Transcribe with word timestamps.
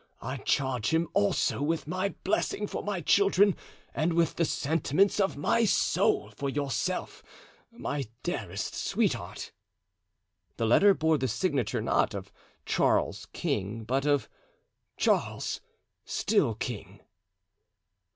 I 0.23 0.37
charge 0.37 0.89
him 0.95 1.07
also 1.13 1.61
with 1.61 1.85
my 1.85 2.15
blessing 2.23 2.65
for 2.65 2.81
my 2.81 3.01
children 3.01 3.55
and 3.93 4.13
with 4.13 4.35
the 4.35 4.45
sentiments 4.45 5.19
of 5.19 5.37
my 5.37 5.63
soul 5.63 6.31
for 6.35 6.49
yourself, 6.49 7.21
my 7.69 8.05
dearest 8.23 8.73
sweetheart." 8.73 9.51
The 10.57 10.65
letter 10.65 10.95
bore 10.95 11.19
the 11.19 11.27
signature, 11.27 11.83
not 11.83 12.15
of 12.15 12.31
"Charles, 12.65 13.27
King," 13.31 13.83
but 13.83 14.07
of 14.07 14.27
"Charles—still 14.97 16.55
king." 16.55 17.01